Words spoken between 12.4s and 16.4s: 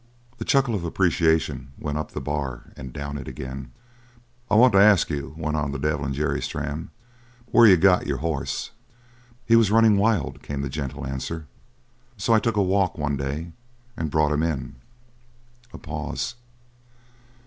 a walk, one day, and brought him in." A pause.